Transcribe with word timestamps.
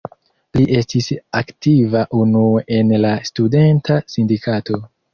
Li 0.59 0.63
estis 0.79 1.09
aktiva 1.41 2.03
unue 2.23 2.65
en 2.81 2.97
la 3.05 3.15
studenta 3.31 4.03
sindikato. 4.19 4.87